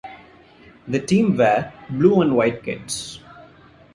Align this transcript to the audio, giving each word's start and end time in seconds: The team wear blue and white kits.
The 0.87 0.99
team 0.99 1.37
wear 1.37 1.71
blue 1.91 2.23
and 2.23 2.35
white 2.35 2.63
kits. 2.63 3.19